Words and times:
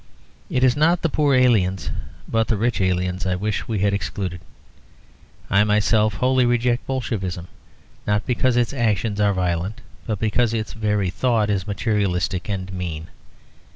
It 0.49 0.63
is 0.63 0.75
not 0.75 1.03
the 1.03 1.09
poor 1.09 1.35
aliens, 1.35 1.91
but 2.27 2.47
the 2.47 2.57
rich 2.57 2.81
aliens 2.81 3.27
I 3.27 3.35
wish 3.35 3.67
we 3.67 3.77
had 3.77 3.93
excluded. 3.93 4.41
I 5.47 5.63
myself 5.63 6.15
wholly 6.15 6.43
reject 6.43 6.87
Bolshevism, 6.87 7.47
not 8.07 8.25
because 8.25 8.57
its 8.57 8.73
actions 8.73 9.21
are 9.21 9.31
violent, 9.35 9.79
but 10.07 10.17
because 10.17 10.55
its 10.55 10.73
very 10.73 11.11
thought 11.11 11.51
is 11.51 11.67
materialistic 11.67 12.49
and 12.49 12.73
mean. 12.73 13.09